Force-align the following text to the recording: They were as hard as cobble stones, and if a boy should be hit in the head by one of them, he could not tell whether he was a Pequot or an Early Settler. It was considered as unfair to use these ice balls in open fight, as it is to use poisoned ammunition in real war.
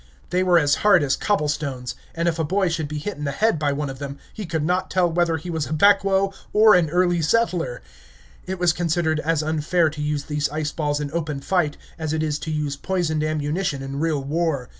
They 0.31 0.41
were 0.41 0.57
as 0.57 0.77
hard 0.81 1.03
as 1.03 1.15
cobble 1.15 1.47
stones, 1.47 1.93
and 2.15 2.27
if 2.27 2.39
a 2.39 2.43
boy 2.43 2.69
should 2.69 2.87
be 2.87 2.97
hit 2.97 3.17
in 3.17 3.23
the 3.23 3.29
head 3.31 3.59
by 3.59 3.71
one 3.71 3.87
of 3.87 3.99
them, 3.99 4.17
he 4.33 4.47
could 4.47 4.63
not 4.63 4.89
tell 4.89 5.07
whether 5.11 5.37
he 5.37 5.51
was 5.51 5.67
a 5.67 5.75
Pequot 5.75 6.33
or 6.53 6.73
an 6.73 6.89
Early 6.89 7.21
Settler. 7.21 7.83
It 8.47 8.57
was 8.57 8.73
considered 8.73 9.19
as 9.19 9.43
unfair 9.43 9.91
to 9.91 10.01
use 10.01 10.23
these 10.23 10.49
ice 10.49 10.71
balls 10.71 10.99
in 10.99 11.11
open 11.11 11.39
fight, 11.41 11.77
as 11.99 12.13
it 12.13 12.23
is 12.23 12.39
to 12.39 12.51
use 12.51 12.75
poisoned 12.75 13.23
ammunition 13.23 13.83
in 13.83 13.99
real 13.99 14.23
war. 14.23 14.69